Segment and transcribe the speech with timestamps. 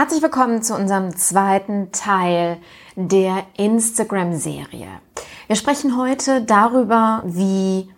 [0.00, 2.56] Herzlich willkommen zu unserem zweiten Teil
[2.96, 4.88] der Instagram-Serie.
[5.46, 7.90] Wir sprechen heute darüber, wie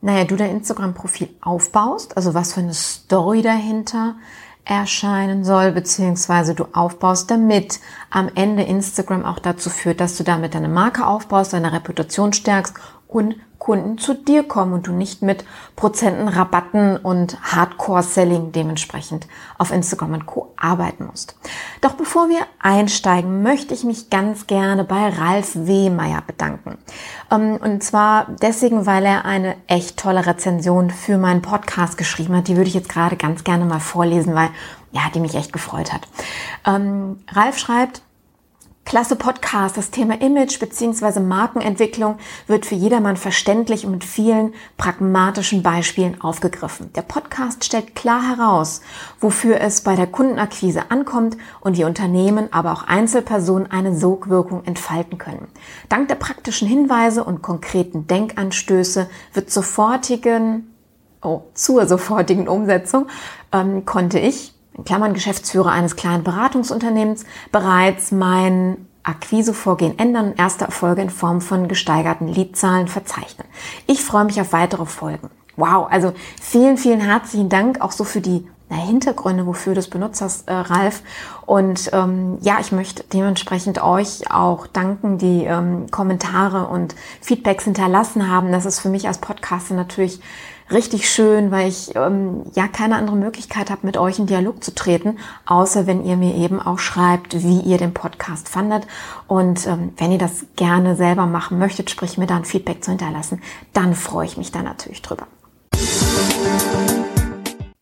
[0.00, 4.16] naja, du dein Instagram-Profil aufbaust, also was für eine Story dahinter
[4.64, 7.78] erscheinen soll, beziehungsweise du aufbaust, damit
[8.10, 12.74] am Ende Instagram auch dazu führt, dass du damit deine Marke aufbaust, deine Reputation stärkst
[13.08, 15.44] und Kunden zu dir kommen und du nicht mit
[15.74, 19.26] Prozenten, Rabatten und Hardcore-Selling dementsprechend
[19.58, 20.52] auf Instagram und Co.
[20.56, 21.36] arbeiten musst.
[21.80, 26.78] Doch bevor wir einsteigen, möchte ich mich ganz gerne bei Ralf Wehmeier bedanken.
[27.30, 32.48] Ähm, und zwar deswegen, weil er eine echt tolle Rezension für meinen Podcast geschrieben hat.
[32.48, 34.50] Die würde ich jetzt gerade ganz gerne mal vorlesen, weil
[34.92, 36.02] ja, die mich echt gefreut hat.
[36.64, 38.02] Ähm, Ralf schreibt,
[38.88, 39.76] Klasse Podcast.
[39.76, 41.20] Das Thema Image bzw.
[41.20, 46.90] Markenentwicklung wird für jedermann verständlich und mit vielen pragmatischen Beispielen aufgegriffen.
[46.94, 48.80] Der Podcast stellt klar heraus,
[49.20, 55.18] wofür es bei der Kundenakquise ankommt und wie Unternehmen, aber auch Einzelpersonen eine Sogwirkung entfalten
[55.18, 55.48] können.
[55.90, 60.74] Dank der praktischen Hinweise und konkreten Denkanstöße wird sofortigen,
[61.20, 63.08] oh, zur sofortigen Umsetzung
[63.52, 64.54] ähm, konnte ich
[64.84, 71.66] Klammern Geschäftsführer eines kleinen Beratungsunternehmens, bereits mein Akquisevorgehen ändern und erste Erfolge in Form von
[71.66, 73.46] gesteigerten Leadzahlen verzeichnen.
[73.86, 75.30] Ich freue mich auf weitere Folgen.
[75.56, 79.88] Wow, also vielen, vielen herzlichen Dank auch so für die na, Hintergründe, wofür du es
[79.88, 81.02] benutzt hast, äh, Ralf.
[81.46, 88.30] Und ähm, ja, ich möchte dementsprechend euch auch danken, die ähm, Kommentare und Feedbacks hinterlassen
[88.30, 88.52] haben.
[88.52, 90.20] Das ist für mich als Podcaster natürlich
[90.70, 94.74] richtig schön, weil ich ähm, ja keine andere Möglichkeit habe, mit euch in Dialog zu
[94.74, 98.86] treten, außer wenn ihr mir eben auch schreibt, wie ihr den Podcast fandet.
[99.26, 102.90] Und ähm, wenn ihr das gerne selber machen möchtet, sprich mir da ein Feedback zu
[102.90, 103.42] hinterlassen,
[103.72, 105.26] dann freue ich mich da natürlich drüber.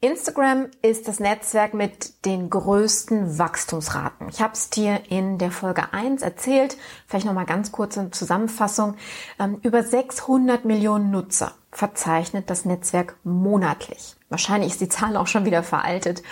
[0.00, 4.28] Instagram ist das Netzwerk mit den größten Wachstumsraten.
[4.28, 6.76] Ich habe es dir in der Folge 1 erzählt,
[7.06, 8.94] vielleicht nochmal ganz kurz in Zusammenfassung.
[9.40, 14.16] Ähm, über 600 Millionen Nutzer verzeichnet das Netzwerk monatlich.
[14.30, 16.22] Wahrscheinlich ist die Zahl auch schon wieder veraltet.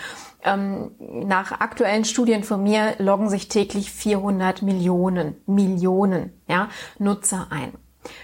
[0.43, 7.73] Ähm, nach aktuellen Studien von mir loggen sich täglich 400 Millionen, Millionen ja, Nutzer ein.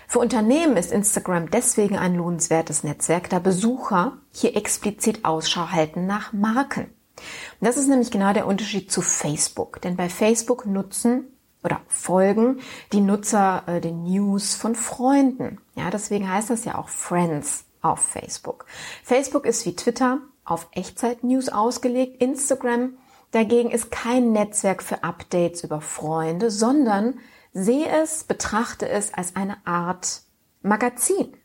[0.07, 6.33] Für Unternehmen ist Instagram deswegen ein lohnenswertes Netzwerk, da Besucher hier explizit Ausschau halten nach
[6.33, 6.87] Marken.
[7.59, 11.30] Das ist nämlich genau der Unterschied zu Facebook, denn bei Facebook nutzen
[11.63, 12.59] oder folgen
[12.91, 15.59] die Nutzer äh, den News von Freunden.
[15.75, 18.65] Ja, deswegen heißt das ja auch Friends auf Facebook.
[19.03, 22.21] Facebook ist wie Twitter auf Echtzeit-News ausgelegt.
[22.21, 22.97] Instagram
[23.31, 27.15] dagegen ist kein Netzwerk für Updates über Freunde, sondern
[27.53, 30.21] Sehe es, betrachte es als eine Art
[30.61, 31.35] Magazin.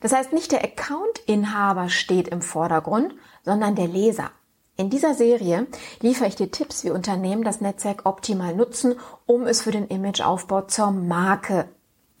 [0.00, 4.32] Das heißt, nicht der Account-Inhaber steht im Vordergrund, sondern der Leser.
[4.76, 5.66] In dieser Serie
[6.00, 8.94] liefere ich dir Tipps, wie Unternehmen das Netzwerk optimal nutzen,
[9.26, 11.68] um es für den Imageaufbau zur Marke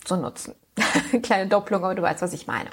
[0.04, 0.54] zu nutzen.
[1.22, 2.70] Kleine Doppelung, aber du weißt, was ich meine.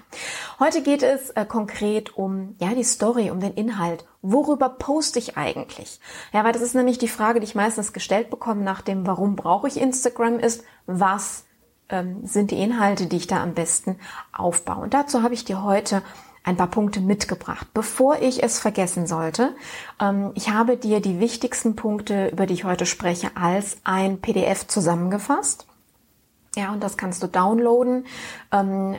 [0.60, 4.06] Heute geht es äh, konkret um ja die Story, um den Inhalt.
[4.22, 6.00] Worüber poste ich eigentlich?
[6.34, 9.36] Ja, weil das ist nämlich die Frage, die ich meistens gestellt bekomme nach dem, warum
[9.36, 11.46] brauche ich Instagram, ist, was
[11.90, 13.98] ähm, sind die Inhalte, die ich da am besten
[14.32, 14.84] aufbaue.
[14.84, 16.02] Und dazu habe ich dir heute
[16.50, 17.68] ein paar Punkte mitgebracht.
[17.74, 19.56] Bevor ich es vergessen sollte,
[20.02, 24.66] ähm, ich habe dir die wichtigsten Punkte, über die ich heute spreche, als ein PDF
[24.68, 25.68] zusammengefasst.
[26.56, 28.06] Ja, und das kannst du downloaden.
[28.52, 28.96] Ähm,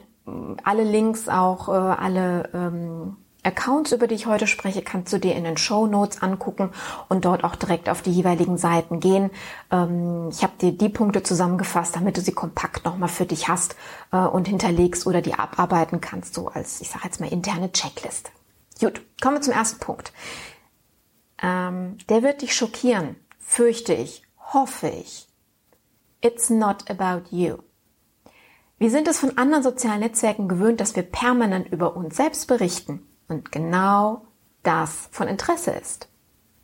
[0.62, 5.34] alle Links, auch äh, alle ähm, Accounts, über die ich heute spreche, kannst du dir
[5.34, 6.70] in den Show Notes angucken
[7.08, 9.30] und dort auch direkt auf die jeweiligen Seiten gehen.
[9.70, 13.76] Ähm, ich habe dir die Punkte zusammengefasst, damit du sie kompakt nochmal für dich hast
[14.12, 18.30] äh, und hinterlegst oder die abarbeiten kannst, so als, ich sage jetzt mal, interne Checklist.
[18.78, 20.12] Gut, kommen wir zum ersten Punkt.
[21.42, 24.22] Ähm, der wird dich schockieren, fürchte ich,
[24.52, 25.26] hoffe ich.
[26.22, 27.56] It's not about you.
[28.78, 33.06] Wir sind es von anderen sozialen Netzwerken gewöhnt, dass wir permanent über uns selbst berichten
[33.30, 34.26] und genau
[34.62, 36.08] das von Interesse ist.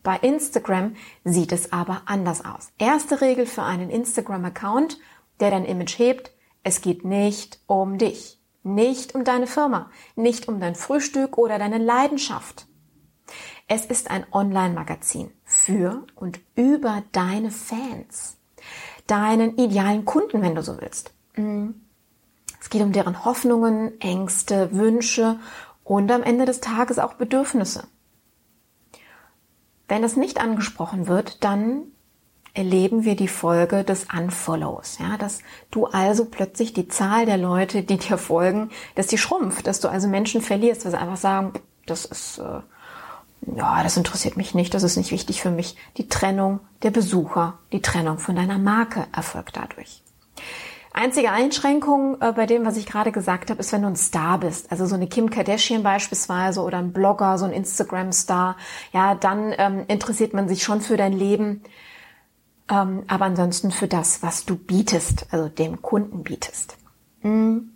[0.02, 2.68] Bei Instagram sieht es aber anders aus.
[2.78, 4.98] Erste Regel für einen Instagram-Account,
[5.40, 6.30] der dein Image hebt,
[6.62, 11.78] es geht nicht um dich, nicht um deine Firma, nicht um dein Frühstück oder deine
[11.78, 12.66] Leidenschaft.
[13.68, 18.36] Es ist ein Online-Magazin für und über deine Fans,
[19.06, 21.12] deinen idealen Kunden, wenn du so willst.
[21.36, 21.70] Mm.
[22.60, 25.38] Es geht um deren Hoffnungen, Ängste, Wünsche
[25.86, 27.84] und am Ende des Tages auch Bedürfnisse.
[29.86, 31.84] Wenn das nicht angesprochen wird, dann
[32.54, 37.82] erleben wir die Folge des Unfollows, ja, dass du also plötzlich die Zahl der Leute,
[37.82, 41.52] die dir folgen, dass die schrumpft, dass du also Menschen verlierst, weil sie einfach sagen,
[41.84, 42.60] das ist, äh,
[43.56, 45.76] ja, das interessiert mich nicht, das ist nicht wichtig für mich.
[45.98, 50.02] Die Trennung der Besucher, die Trennung von deiner Marke erfolgt dadurch.
[50.96, 54.38] Einzige Einschränkung äh, bei dem, was ich gerade gesagt habe, ist, wenn du ein Star
[54.38, 54.72] bist.
[54.72, 58.56] Also so eine Kim Kardashian beispielsweise oder ein Blogger, so ein Instagram-Star.
[58.92, 61.62] Ja, dann ähm, interessiert man sich schon für dein Leben
[62.68, 66.76] ähm, aber ansonsten für das, was du bietest, also dem Kunden bietest.
[67.20, 67.70] Hm.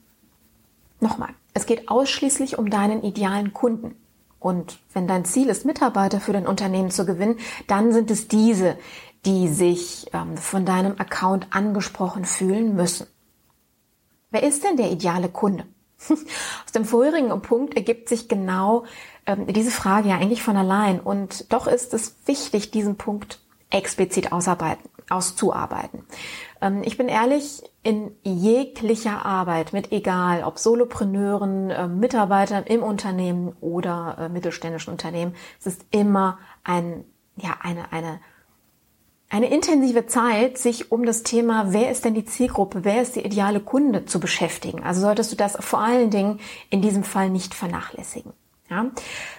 [1.00, 3.96] Nochmal, es geht ausschließlich um deinen idealen Kunden.
[4.38, 8.78] Und wenn dein Ziel ist, Mitarbeiter für dein Unternehmen zu gewinnen, dann sind es diese,
[9.24, 13.06] die sich ähm, von deinem Account angesprochen fühlen müssen.
[14.30, 15.64] Wer ist denn der ideale Kunde?
[16.08, 18.84] Aus dem vorherigen Punkt ergibt sich genau
[19.26, 21.00] ähm, diese Frage ja eigentlich von allein.
[21.00, 23.40] Und doch ist es wichtig, diesen Punkt
[23.70, 26.04] explizit ausarbeiten, auszuarbeiten.
[26.60, 33.56] Ähm, ich bin ehrlich, in jeglicher Arbeit, mit egal, ob Solopreneuren, äh, Mitarbeitern im Unternehmen
[33.60, 37.04] oder äh, mittelständischen Unternehmen, es ist immer ein,
[37.36, 38.20] ja, eine, eine,
[39.30, 43.24] eine intensive Zeit, sich um das Thema, wer ist denn die Zielgruppe, wer ist der
[43.24, 44.82] ideale Kunde zu beschäftigen.
[44.82, 48.32] Also solltest du das vor allen Dingen in diesem Fall nicht vernachlässigen.
[48.68, 48.86] Ja?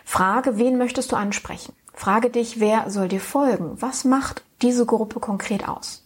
[0.05, 1.73] Frage, wen möchtest du ansprechen?
[1.93, 3.81] Frage dich, wer soll dir folgen?
[3.81, 6.05] Was macht diese Gruppe konkret aus?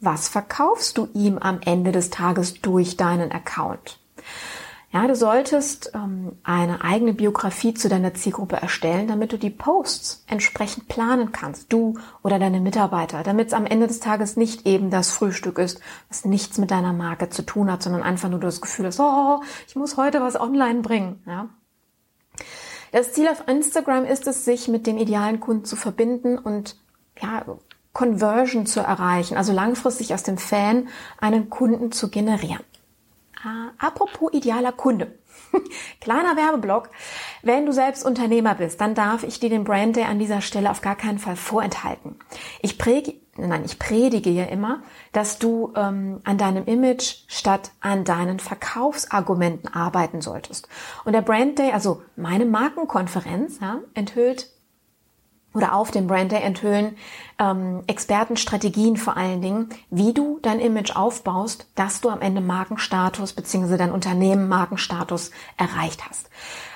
[0.00, 3.98] Was verkaufst du ihm am Ende des Tages durch deinen Account?
[4.96, 10.24] Ja, du solltest ähm, eine eigene Biografie zu deiner Zielgruppe erstellen, damit du die Posts
[10.26, 14.88] entsprechend planen kannst, du oder deine Mitarbeiter, damit es am Ende des Tages nicht eben
[14.88, 18.62] das Frühstück ist, was nichts mit deiner Marke zu tun hat, sondern einfach nur das
[18.62, 21.22] Gefühl hast, oh, ich muss heute was online bringen.
[21.26, 21.50] Ja?
[22.90, 26.74] Das Ziel auf Instagram ist es, sich mit dem idealen Kunden zu verbinden und
[27.20, 27.44] ja,
[27.92, 30.88] Conversion zu erreichen, also langfristig aus dem Fan
[31.20, 32.64] einen Kunden zu generieren.
[33.44, 35.18] Äh, apropos idealer Kunde.
[36.00, 36.90] Kleiner Werbeblock.
[37.42, 40.70] Wenn du selbst Unternehmer bist, dann darf ich dir den Brand Day an dieser Stelle
[40.70, 42.16] auf gar keinen Fall vorenthalten.
[42.62, 48.04] Ich präge, nein, ich predige ja immer, dass du ähm, an deinem Image statt an
[48.04, 50.68] deinen Verkaufsargumenten arbeiten solltest.
[51.04, 54.50] Und der Brand Day, also meine Markenkonferenz, ja, enthüllt
[55.56, 56.96] oder auf dem Brand Day enthüllen
[57.38, 63.32] ähm, Expertenstrategien vor allen Dingen, wie du dein Image aufbaust, dass du am Ende Markenstatus
[63.32, 63.78] bzw.
[63.78, 66.28] dein Unternehmen Markenstatus erreicht hast.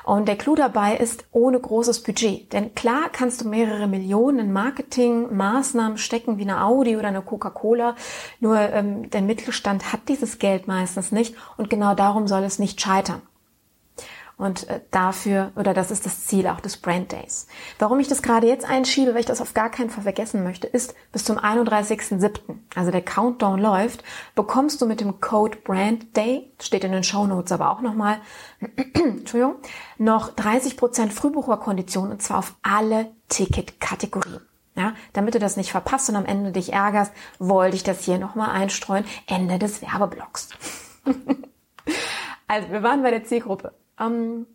[0.02, 2.52] Und der Clou dabei ist ohne großes Budget.
[2.52, 7.96] Denn klar kannst du mehrere Millionen in Marketingmaßnahmen stecken, wie eine Audi oder eine Coca-Cola.
[8.40, 11.34] Nur ähm, der Mittelstand hat dieses Geld meistens nicht.
[11.58, 13.20] Und genau darum soll es nicht scheitern.
[14.40, 17.46] Und äh, dafür, oder das ist das Ziel auch des Brand Days.
[17.78, 20.66] Warum ich das gerade jetzt einschiebe, weil ich das auf gar keinen Fall vergessen möchte,
[20.66, 22.40] ist, bis zum 31.07.,
[22.74, 24.02] also der Countdown läuft,
[24.34, 28.16] bekommst du mit dem Code Brand Day, steht in den Show Notes aber auch nochmal,
[28.94, 29.56] Entschuldigung,
[29.98, 34.40] noch 30% Frühbucherkondition und zwar auf alle Ticketkategorien.
[34.74, 38.18] Ja, damit du das nicht verpasst und am Ende dich ärgerst, wollte ich das hier
[38.18, 39.04] nochmal einstreuen.
[39.26, 40.48] Ende des Werbeblocks.
[42.48, 43.74] also, wir waren bei der Zielgruppe.
[44.00, 44.46] Ähm,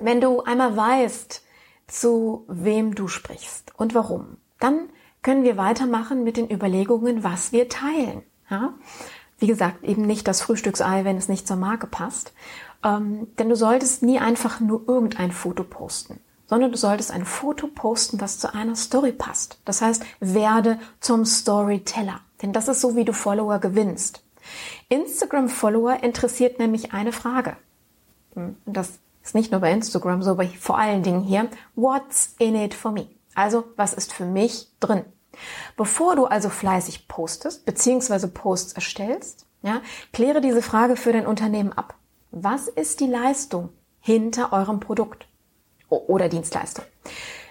[0.00, 1.42] wenn du einmal weißt,
[1.86, 4.90] zu wem du sprichst und warum, dann
[5.22, 8.22] können wir weitermachen mit den Überlegungen, was wir teilen.
[8.50, 8.74] Ja?
[9.38, 12.32] Wie gesagt, eben nicht das Frühstücksei, wenn es nicht zur Marke passt.
[12.84, 17.66] Ähm, denn du solltest nie einfach nur irgendein Foto posten, sondern du solltest ein Foto
[17.66, 19.60] posten, was zu einer Story passt.
[19.64, 22.20] Das heißt, werde zum Storyteller.
[22.42, 24.22] Denn das ist so, wie du Follower gewinnst.
[24.88, 27.56] Instagram-Follower interessiert nämlich eine Frage.
[28.66, 32.74] Das ist nicht nur bei Instagram so, aber vor allen Dingen hier, what's in it
[32.74, 33.08] for me?
[33.34, 35.04] Also, was ist für mich drin?
[35.76, 39.80] Bevor du also fleißig postest, beziehungsweise Posts erstellst, ja,
[40.12, 41.94] kläre diese Frage für dein Unternehmen ab.
[42.30, 43.70] Was ist die Leistung
[44.00, 45.26] hinter eurem Produkt
[45.88, 46.84] oder Dienstleistung,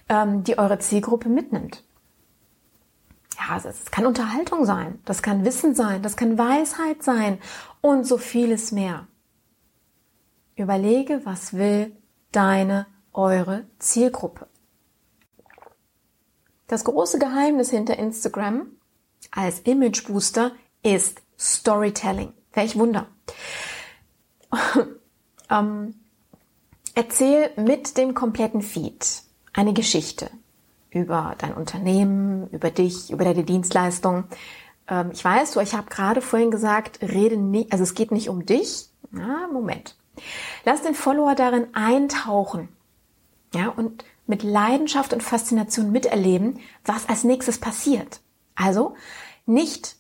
[0.10, 1.84] ähm, die eure Zielgruppe mitnimmt?
[3.38, 7.40] Ja, es kann Unterhaltung sein, das kann Wissen sein, das kann Weisheit sein
[7.82, 9.08] und so vieles mehr.
[10.58, 11.96] Überlege, was will
[12.32, 14.48] deine, eure Zielgruppe.
[16.68, 18.68] Das große Geheimnis hinter Instagram
[19.32, 20.52] als Image Booster
[20.84, 22.34] ist Storytelling.
[22.54, 23.08] Welch Wunder.
[25.52, 25.94] ähm,
[26.96, 29.22] erzähl mit dem kompletten Feed
[29.54, 30.32] eine Geschichte
[30.90, 34.24] über dein Unternehmen, über dich, über deine Dienstleistung.
[34.88, 38.30] Ähm, ich weiß, so, ich habe gerade vorhin gesagt, rede nicht, also es geht nicht
[38.30, 38.90] um dich.
[39.12, 39.97] Na, Moment.
[40.66, 42.70] Lass den Follower darin eintauchen.
[43.54, 48.20] Ja, und mit Leidenschaft und Faszination miterleben, was als nächstes passiert.
[48.56, 48.96] Also
[49.46, 49.96] nicht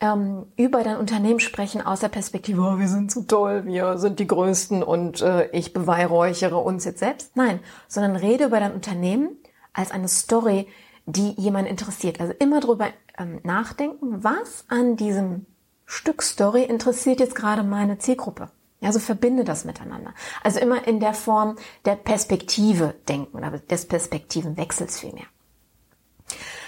[0.00, 4.18] ähm, über dein Unternehmen sprechen aus der Perspektive, oh, wir sind so toll, wir sind
[4.18, 7.36] die Größten und äh, ich beweihräuchere uns jetzt selbst.
[7.36, 9.36] Nein, sondern rede über dein Unternehmen
[9.72, 10.68] als eine Story,
[11.06, 12.20] die jemand interessiert.
[12.20, 12.88] Also immer drüber
[13.18, 15.46] ähm, nachdenken, was an diesem
[15.86, 18.50] Stück Story interessiert jetzt gerade meine Zielgruppe.
[18.82, 20.14] Also verbinde das miteinander.
[20.42, 25.26] Also immer in der Form der Perspektive denken oder des Perspektivenwechsels vielmehr.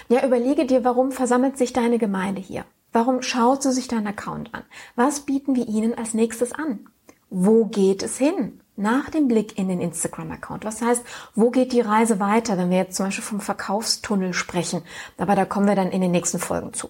[0.07, 2.65] Ja, überlege dir, warum versammelt sich deine Gemeinde hier?
[2.93, 4.63] Warum schaut sie sich deinen Account an?
[4.95, 6.87] Was bieten wir ihnen als nächstes an?
[7.29, 8.61] Wo geht es hin?
[8.77, 10.63] Nach dem Blick in den Instagram-Account.
[10.63, 11.03] Was heißt,
[11.33, 14.81] wo geht die Reise weiter, wenn wir jetzt zum Beispiel vom Verkaufstunnel sprechen?
[15.17, 16.89] Aber da kommen wir dann in den nächsten Folgen zu.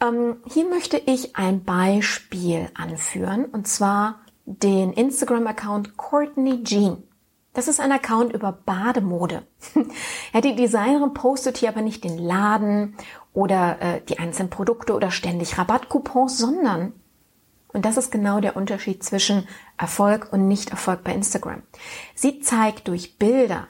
[0.00, 7.02] Ähm, hier möchte ich ein Beispiel anführen, und zwar den Instagram-Account Courtney Jean.
[7.54, 9.46] Das ist ein Account über Bademode.
[10.32, 12.96] ja, die Designerin postet hier aber nicht den Laden
[13.34, 16.94] oder äh, die einzelnen Produkte oder ständig Rabattcoupons, sondern,
[17.72, 19.46] und das ist genau der Unterschied zwischen
[19.76, 21.62] Erfolg und Nicht-Erfolg bei Instagram.
[22.14, 23.68] Sie zeigt durch Bilder,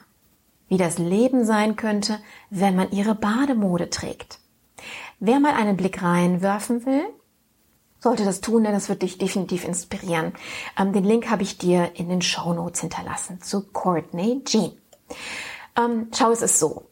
[0.69, 4.39] wie das Leben sein könnte, wenn man ihre Bademode trägt.
[5.19, 7.05] Wer mal einen Blick reinwerfen will,
[8.03, 10.33] sollte das tun, denn das wird dich definitiv inspirieren.
[10.77, 14.73] Ähm, den Link habe ich dir in den Show Notes hinterlassen zu Courtney Jean.
[15.77, 16.89] Ähm, schau, es ist so.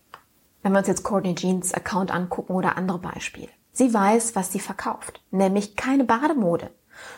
[0.63, 3.49] Wenn wir uns jetzt Courtney Jeans Account angucken oder andere Beispiele.
[3.73, 5.21] Sie weiß, was sie verkauft.
[5.31, 6.71] Nämlich keine Bademode,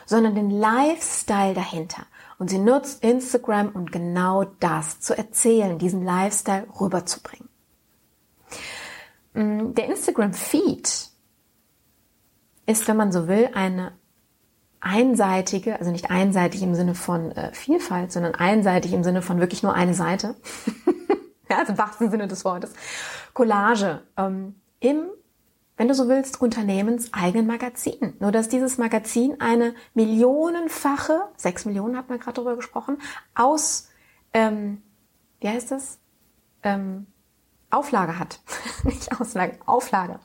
[0.05, 2.05] sondern den Lifestyle dahinter.
[2.39, 7.47] Und sie nutzt Instagram, um genau das zu erzählen, diesen Lifestyle rüberzubringen.
[9.33, 11.12] Mm, der Instagram-Feed
[12.65, 13.93] ist, wenn man so will, eine
[14.84, 19.63] einseitige, also nicht einseitig im Sinne von äh, Vielfalt, sondern einseitig im Sinne von wirklich
[19.63, 20.36] nur eine Seite.
[21.50, 22.74] ja, also im wahrsten Sinne des Wortes.
[23.34, 25.05] Collage ähm, im,
[25.77, 28.15] wenn du so willst, unternehmenseigenen Magazin.
[28.20, 32.98] Nur dass dieses Magazin eine millionenfache, sechs Millionen hat man gerade darüber gesprochen,
[33.36, 33.89] aus,
[34.34, 34.82] ähm,
[35.39, 36.00] wie heißt das?
[36.62, 37.08] Ähm,
[37.70, 38.39] Auflage hat.
[38.84, 40.20] nicht Auslage, Auflage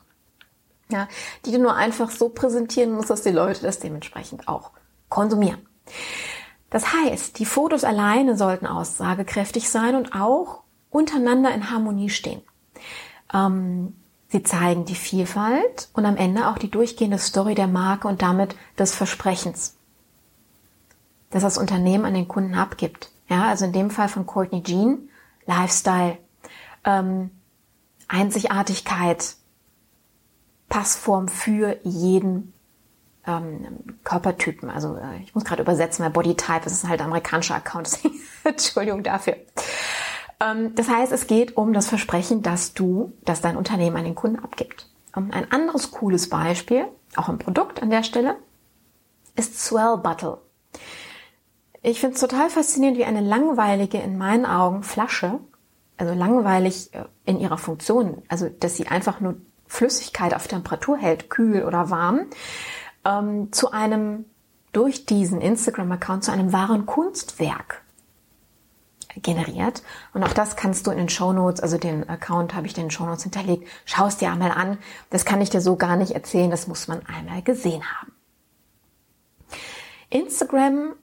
[0.91, 1.07] ja,
[1.45, 4.71] die du nur einfach so präsentieren musst, dass die Leute das dementsprechend auch
[5.07, 5.65] konsumieren.
[6.69, 12.41] Das heißt, die Fotos alleine sollten aussagekräftig sein und auch untereinander in Harmonie stehen.
[13.33, 13.95] Ähm,
[14.29, 18.55] sie zeigen die Vielfalt und am Ende auch die durchgehende Story der Marke und damit
[18.77, 19.77] des Versprechens,
[21.31, 23.11] das das Unternehmen an den Kunden abgibt.
[23.27, 25.09] Ja, also in dem Fall von Courtney Jean,
[25.45, 26.17] Lifestyle,
[26.83, 27.31] ähm,
[28.07, 29.35] Einzigartigkeit,
[30.69, 32.53] Passform für jeden
[33.25, 34.69] ähm, Körpertypen.
[34.69, 37.99] Also äh, ich muss gerade übersetzen, weil Bodytype ist halt ein amerikanischer Account.
[38.43, 39.35] Entschuldigung dafür.
[40.39, 44.15] Ähm, das heißt, es geht um das Versprechen, dass du, dass dein Unternehmen an den
[44.15, 44.87] Kunden abgibt.
[45.15, 46.85] Ähm, ein anderes cooles Beispiel,
[47.15, 48.37] auch ein Produkt an der Stelle,
[49.35, 50.39] ist Swell Bottle.
[51.81, 55.39] Ich finde es total faszinierend, wie eine langweilige, in meinen Augen, Flasche,
[55.97, 59.35] also langweilig äh, in ihrer Funktion, also dass sie einfach nur
[59.69, 62.25] Flüssigkeit auf Temperatur hält, kühl oder warm,
[63.05, 64.25] ähm, zu einem,
[64.73, 67.81] durch diesen Instagram-Account, zu einem wahren Kunstwerk
[69.21, 69.83] generiert.
[70.13, 72.91] Und auch das kannst du in den Show Notes, also den Account habe ich den
[72.91, 73.67] Show Notes hinterlegt.
[73.85, 74.77] Schau es dir einmal an.
[75.09, 76.51] Das kann ich dir so gar nicht erzählen.
[76.51, 78.11] Das muss man einmal gesehen haben.
[80.09, 80.93] Instagram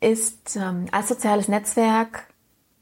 [0.00, 2.28] ist ähm, als soziales Netzwerk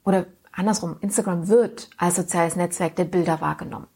[0.04, 3.86] oder andersrum, Instagram wird als soziales Netzwerk der Bilder wahrgenommen.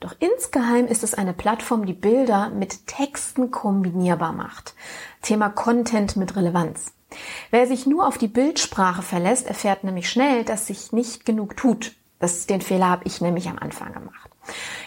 [0.00, 4.74] Doch insgeheim ist es eine Plattform, die Bilder mit Texten kombinierbar macht.
[5.22, 6.92] Thema Content mit Relevanz.
[7.50, 11.92] Wer sich nur auf die Bildsprache verlässt, erfährt nämlich schnell, dass sich nicht genug tut.
[12.18, 14.30] Das, den Fehler habe ich nämlich am Anfang gemacht.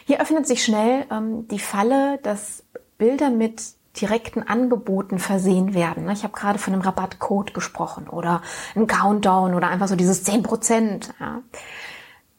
[0.06, 2.64] Hier öffnet sich schnell ähm, die Falle, dass
[2.98, 3.62] Bilder mit
[4.00, 6.10] direkten Angeboten versehen werden.
[6.10, 8.42] Ich habe gerade von einem Rabattcode gesprochen oder
[8.76, 11.14] einem Countdown oder einfach so dieses 10 Prozent.
[11.20, 11.42] Ja.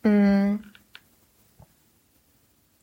[0.09, 0.70] Mm.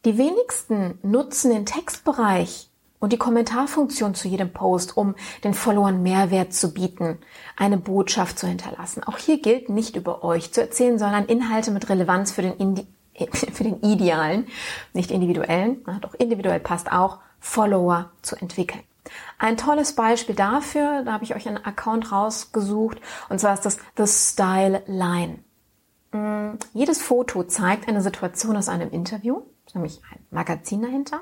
[0.08, 6.54] Die wenigsten nutzen den Textbereich und die Kommentarfunktion zu jedem Post, um den Followern Mehrwert
[6.54, 7.18] zu bieten,
[7.58, 9.04] eine Botschaft zu hinterlassen.
[9.04, 12.88] Auch hier gilt nicht über euch zu erzählen, sondern Inhalte mit Relevanz für den, Indi
[13.34, 14.48] für den idealen,
[14.94, 18.84] nicht individuellen, doch individuell passt auch, Follower zu entwickeln.
[19.40, 23.78] Ein tolles Beispiel dafür, da habe ich euch einen Account rausgesucht, und zwar ist das
[23.98, 25.40] The Style Line.
[26.14, 29.42] Mm, jedes Foto zeigt eine Situation aus einem Interview,
[29.76, 31.22] nämlich ein Magazin dahinter.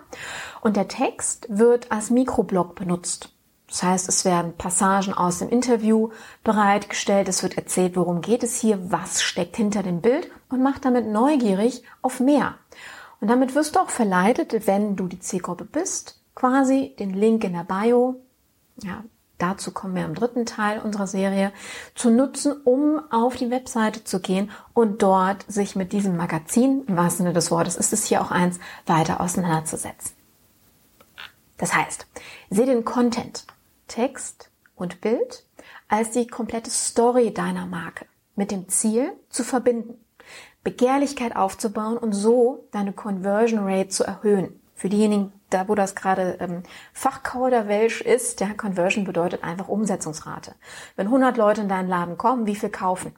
[0.62, 3.32] Und der Text wird als Mikroblog benutzt.
[3.68, 6.10] Das heißt, es werden Passagen aus dem Interview
[6.44, 10.86] bereitgestellt, es wird erzählt, worum geht es hier, was steckt hinter dem Bild und macht
[10.86, 12.56] damit neugierig auf mehr.
[13.20, 17.54] Und damit wirst du auch verleitet, wenn du die Zielgruppe bist, quasi den Link in
[17.54, 18.22] der Bio,
[18.84, 19.04] ja,
[19.38, 21.51] dazu kommen wir im dritten Teil unserer Serie,
[21.94, 26.98] zu nutzen, um auf die Webseite zu gehen und dort sich mit diesem Magazin, im
[26.98, 30.15] wahrsten Sinne des Wortes ist es hier auch eins, weiter auseinanderzusetzen.
[31.58, 32.06] Das heißt,
[32.50, 33.46] sehe den Content,
[33.88, 35.46] Text und Bild
[35.88, 39.96] als die komplette Story deiner Marke mit dem Ziel zu verbinden,
[40.63, 44.60] Begehrlichkeit aufzubauen und so deine Conversion Rate zu erhöhen.
[44.74, 50.56] Für diejenigen, da wo das gerade ähm, Fachkauderwelsch ist, der Conversion bedeutet einfach Umsetzungsrate.
[50.96, 53.16] Wenn 100 Leute in deinen Laden kommen, wie viel kaufen?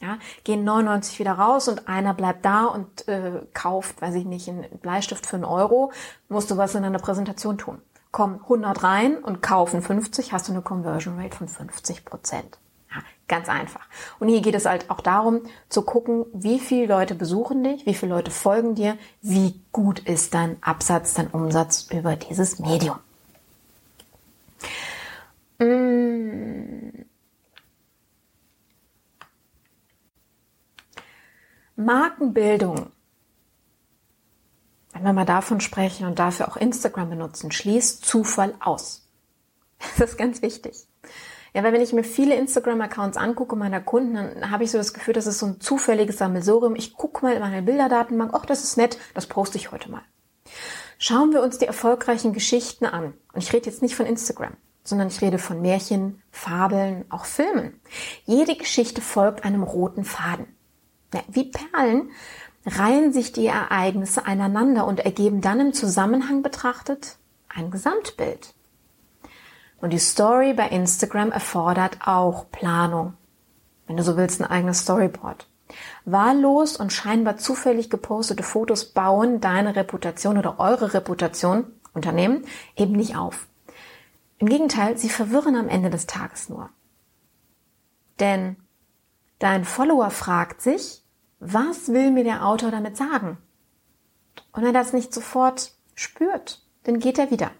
[0.00, 4.48] Ja, gehen 99 wieder raus und einer bleibt da und äh, kauft, weiß ich nicht,
[4.48, 5.92] einen Bleistift für einen Euro,
[6.28, 7.80] musst du was in deiner Präsentation tun
[8.14, 12.60] kommen 100 rein und kaufen 50, hast du eine Conversion Rate von 50 Prozent.
[12.94, 13.86] Ja, ganz einfach.
[14.20, 17.94] Und hier geht es halt auch darum, zu gucken, wie viele Leute besuchen dich, wie
[17.94, 22.98] viele Leute folgen dir, wie gut ist dein Absatz, dein Umsatz über dieses Medium.
[25.58, 27.04] Mmh.
[31.76, 32.92] Markenbildung
[34.94, 39.02] wenn wir mal davon sprechen und dafür auch Instagram benutzen, schließt Zufall aus.
[39.98, 40.86] Das ist ganz wichtig.
[41.54, 44.92] Ja, weil wenn ich mir viele Instagram-Accounts angucke meiner Kunden, dann habe ich so das
[44.92, 46.74] Gefühl, das ist so ein zufälliges Sammelsurium.
[46.74, 50.02] Ich gucke mal in meine Bilderdatenbank, ach, das ist nett, das poste ich heute mal.
[50.98, 53.14] Schauen wir uns die erfolgreichen Geschichten an.
[53.32, 57.80] Und ich rede jetzt nicht von Instagram, sondern ich rede von Märchen, Fabeln, auch Filmen.
[58.24, 60.46] Jede Geschichte folgt einem roten Faden.
[61.14, 62.10] Ja, wie Perlen
[62.66, 67.16] reihen sich die Ereignisse aneinander und ergeben dann im Zusammenhang betrachtet
[67.48, 68.54] ein Gesamtbild.
[69.84, 73.18] Und die Story bei Instagram erfordert auch Planung.
[73.86, 75.46] Wenn du so willst, ein eigenes Storyboard.
[76.06, 83.14] Wahllos und scheinbar zufällig gepostete Fotos bauen deine Reputation oder eure Reputation, Unternehmen, eben nicht
[83.14, 83.46] auf.
[84.38, 86.70] Im Gegenteil, sie verwirren am Ende des Tages nur.
[88.20, 88.56] Denn
[89.38, 91.02] dein Follower fragt sich,
[91.40, 93.36] was will mir der Autor damit sagen?
[94.52, 97.50] Und wenn er das nicht sofort spürt, dann geht er wieder.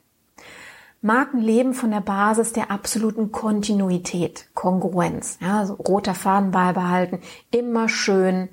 [1.04, 7.90] Marken leben von der Basis der absoluten Kontinuität, Kongruenz, ja, also roter Faden beibehalten, immer
[7.90, 8.48] schön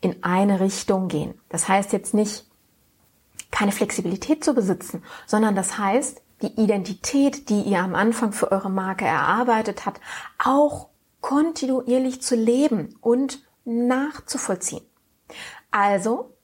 [0.00, 1.34] in eine Richtung gehen.
[1.50, 2.46] Das heißt jetzt nicht,
[3.50, 8.70] keine Flexibilität zu besitzen, sondern das heißt, die Identität, die ihr am Anfang für eure
[8.70, 10.00] Marke erarbeitet habt,
[10.42, 10.88] auch
[11.20, 14.86] kontinuierlich zu leben und nachzuvollziehen.
[15.70, 16.34] Also,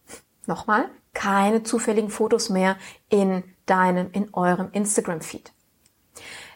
[0.45, 2.77] nochmal, keine zufälligen Fotos mehr
[3.09, 5.53] in deinem, in eurem Instagram-Feed.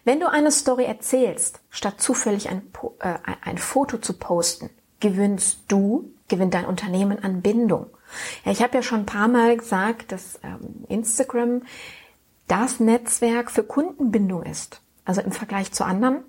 [0.05, 2.71] Wenn du eine Story erzählst, statt zufällig ein,
[3.01, 4.71] äh, ein Foto zu posten,
[5.01, 7.87] gewinnst du, gewinnt dein Unternehmen an Bindung.
[8.45, 11.63] Ja, ich habe ja schon ein paar Mal gesagt, dass ähm, Instagram
[12.49, 14.83] das Netzwerk für Kundenbindung ist.
[15.05, 16.25] Also im Vergleich zu anderen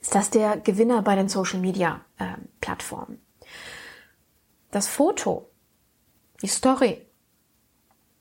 [0.00, 2.24] ist das der Gewinner bei den Social Media äh,
[2.60, 3.20] Plattformen.
[4.70, 5.50] Das Foto,
[6.42, 7.06] die Story,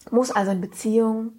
[0.10, 1.39] muss also in Beziehung,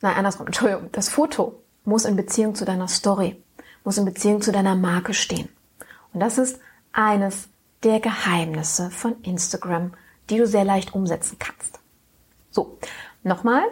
[0.00, 3.42] nein, andersrum, Entschuldigung, das Foto muss in Beziehung zu deiner Story,
[3.84, 5.48] muss in Beziehung zu deiner Marke stehen.
[6.12, 6.60] Und das ist
[6.92, 7.48] eines
[7.82, 9.92] der Geheimnisse von Instagram,
[10.30, 11.80] die du sehr leicht umsetzen kannst.
[12.50, 12.78] So,
[13.22, 13.64] nochmal,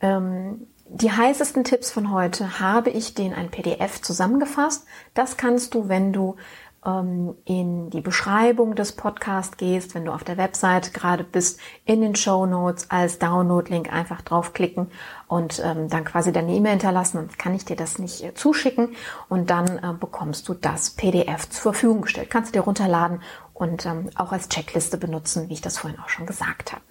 [0.00, 4.86] ähm, die heißesten Tipps von heute habe ich dir in ein PDF zusammengefasst.
[5.12, 6.36] Das kannst du, wenn du
[6.84, 12.14] in die Beschreibung des Podcasts gehst, wenn du auf der Website gerade bist, in den
[12.14, 14.86] Show Notes als Download-Link einfach draufklicken
[15.26, 17.16] und ähm, dann quasi deine E-Mail hinterlassen.
[17.16, 18.94] Dann kann ich dir das nicht äh, zuschicken
[19.28, 22.30] und dann äh, bekommst du das PDF zur Verfügung gestellt.
[22.30, 23.22] Kannst du dir runterladen
[23.54, 26.84] und ähm, auch als Checkliste benutzen, wie ich das vorhin auch schon gesagt habe.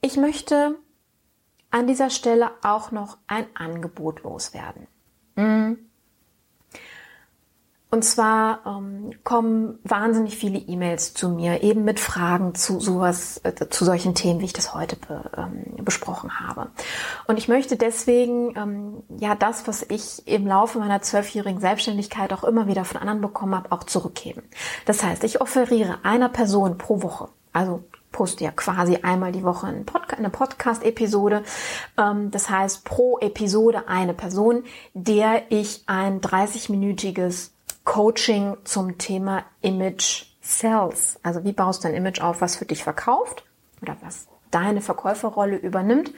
[0.00, 0.76] Ich möchte
[1.70, 4.86] an dieser Stelle auch noch ein Angebot loswerden.
[5.36, 5.89] Hm
[7.90, 13.68] und zwar ähm, kommen wahnsinnig viele E-Mails zu mir, eben mit Fragen zu sowas, äh,
[13.68, 16.68] zu solchen Themen, wie ich das heute be, ähm, besprochen habe.
[17.26, 22.44] Und ich möchte deswegen ähm, ja das, was ich im Laufe meiner zwölfjährigen Selbstständigkeit auch
[22.44, 24.42] immer wieder von anderen bekommen habe, auch zurückgeben.
[24.86, 29.66] Das heißt, ich offeriere einer Person pro Woche, also poste ja quasi einmal die Woche
[29.66, 31.42] eine Podcast-Episode.
[31.98, 34.62] Ähm, das heißt, pro Episode eine Person,
[34.94, 37.50] der ich ein 30-minütiges
[37.90, 41.18] Coaching zum Thema Image sells.
[41.24, 43.44] Also wie baust du ein Image auf, was für dich verkauft
[43.82, 46.12] oder was deine Verkäuferrolle übernimmt.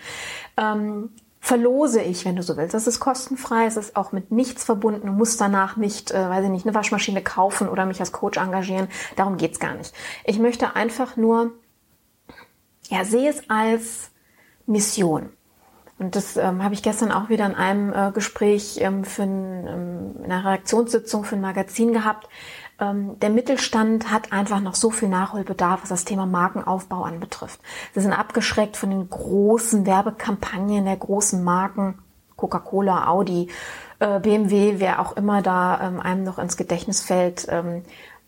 [0.59, 2.75] Ähm, verlose ich, wenn du so willst.
[2.75, 5.07] Das ist kostenfrei, es ist auch mit nichts verbunden.
[5.07, 8.37] Du musst danach nicht, äh, weiß ich nicht, eine Waschmaschine kaufen oder mich als Coach
[8.37, 8.89] engagieren.
[9.17, 9.95] Darum geht's gar nicht.
[10.27, 11.53] Ich möchte einfach nur,
[12.91, 14.11] ja, sehe es als
[14.67, 15.31] Mission.
[16.03, 19.67] Und das ähm, habe ich gestern auch wieder in einem äh, Gespräch ähm, für ein,
[19.69, 22.29] ähm, in einer Redaktionssitzung für ein Magazin gehabt.
[22.81, 27.61] Ähm, der Mittelstand hat einfach noch so viel Nachholbedarf, was das Thema Markenaufbau anbetrifft.
[27.95, 32.01] Sie sind abgeschreckt von den großen Werbekampagnen der großen Marken,
[32.35, 33.49] Coca-Cola, Audi,
[34.01, 37.47] äh, BMW, wer auch immer da ähm, einem noch ins Gedächtnis fällt.
[37.49, 37.83] Ähm,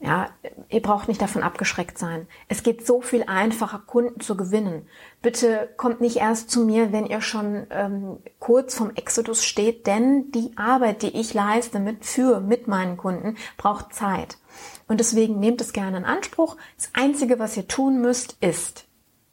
[0.05, 0.29] ja,
[0.69, 2.29] ihr braucht nicht davon abgeschreckt sein.
[2.49, 4.87] Es geht so viel einfacher, Kunden zu gewinnen.
[5.23, 10.31] Bitte kommt nicht erst zu mir, wenn ihr schon ähm, kurz vom Exodus steht, denn
[10.33, 14.37] die Arbeit, die ich leiste mit für mit meinen Kunden, braucht Zeit.
[14.89, 16.59] Und deswegen nehmt es gerne in Anspruch.
[16.77, 18.85] Das Einzige, was ihr tun müsst, ist,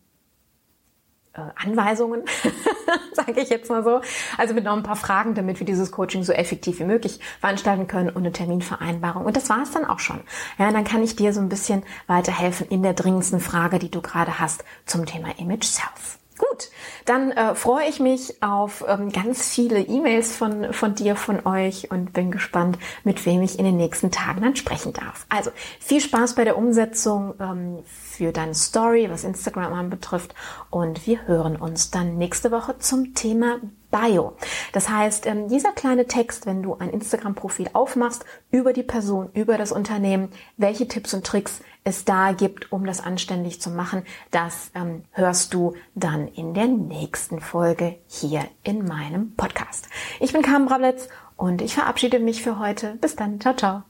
[1.32, 2.22] äh, Anweisungen,
[3.12, 4.00] sage ich jetzt mal so.
[4.38, 7.86] Also mit noch ein paar Fragen, damit wir dieses Coaching so effektiv wie möglich veranstalten
[7.86, 9.24] können und eine Terminvereinbarung.
[9.24, 10.20] Und das war es dann auch schon.
[10.58, 14.00] Ja, dann kann ich dir so ein bisschen weiterhelfen in der dringendsten Frage, die du
[14.00, 16.18] gerade hast zum Thema Image Self.
[16.40, 16.70] Gut,
[17.04, 21.90] dann äh, freue ich mich auf ähm, ganz viele E-Mails von, von dir, von euch
[21.90, 25.26] und bin gespannt, mit wem ich in den nächsten Tagen dann sprechen darf.
[25.28, 25.50] Also
[25.80, 30.34] viel Spaß bei der Umsetzung ähm, für deine Story, was Instagram anbetrifft
[30.70, 33.58] und wir hören uns dann nächste Woche zum Thema
[33.90, 34.36] Bio.
[34.72, 39.58] Das heißt, ähm, dieser kleine Text, wenn du ein Instagram-Profil aufmachst, über die Person, über
[39.58, 44.70] das Unternehmen, welche Tipps und Tricks es da gibt, um das anständig zu machen, das
[44.74, 49.88] ähm, hörst du dann in der nächsten Folge hier in meinem Podcast.
[50.20, 52.96] Ich bin Carmen Brabletz und ich verabschiede mich für heute.
[53.00, 53.40] Bis dann.
[53.40, 53.82] Ciao, ciao.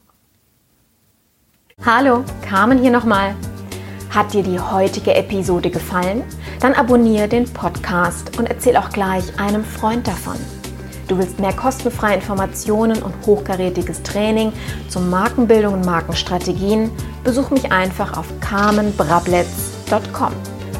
[1.84, 3.34] Hallo, Carmen hier nochmal.
[4.10, 6.22] Hat dir die heutige Episode gefallen?
[6.61, 10.37] Dann abonniere den Podcast und erzähl auch gleich einem Freund davon.
[11.09, 14.53] Du willst mehr kostenfreie Informationen und hochkarätiges Training
[14.88, 16.90] zur Markenbildung und Markenstrategien?
[17.25, 20.33] Besuch mich einfach auf carmenbrabletz.com.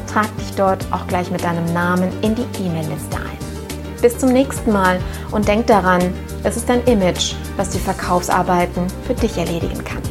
[0.07, 4.01] Trag dich dort auch gleich mit deinem Namen in die E-Mail-Liste ein.
[4.01, 4.99] Bis zum nächsten Mal
[5.31, 6.13] und denk daran,
[6.43, 10.10] es ist dein Image, was die Verkaufsarbeiten für dich erledigen kann.